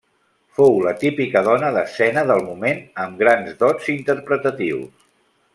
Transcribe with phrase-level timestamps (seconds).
[0.59, 5.09] Fou la típica dona d'escena del moment amb grans dots interpretatius.